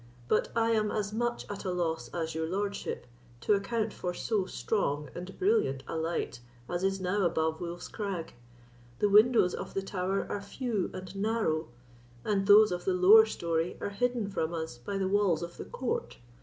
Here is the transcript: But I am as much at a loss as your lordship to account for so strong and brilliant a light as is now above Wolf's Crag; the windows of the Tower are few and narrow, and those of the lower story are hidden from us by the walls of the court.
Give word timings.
But 0.27 0.47
I 0.55 0.71
am 0.71 0.89
as 0.89 1.13
much 1.13 1.45
at 1.47 1.63
a 1.63 1.69
loss 1.69 2.07
as 2.07 2.33
your 2.33 2.47
lordship 2.49 3.05
to 3.41 3.53
account 3.53 3.93
for 3.93 4.15
so 4.15 4.47
strong 4.47 5.11
and 5.13 5.37
brilliant 5.37 5.83
a 5.87 5.95
light 5.95 6.39
as 6.67 6.83
is 6.83 6.99
now 6.99 7.21
above 7.23 7.61
Wolf's 7.61 7.87
Crag; 7.87 8.33
the 8.97 9.09
windows 9.09 9.53
of 9.53 9.75
the 9.75 9.83
Tower 9.83 10.25
are 10.27 10.41
few 10.41 10.89
and 10.91 11.15
narrow, 11.15 11.67
and 12.25 12.47
those 12.47 12.71
of 12.71 12.83
the 12.83 12.93
lower 12.95 13.27
story 13.27 13.77
are 13.79 13.89
hidden 13.89 14.27
from 14.27 14.55
us 14.55 14.75
by 14.79 14.97
the 14.97 15.07
walls 15.07 15.43
of 15.43 15.57
the 15.57 15.65
court. 15.65 16.17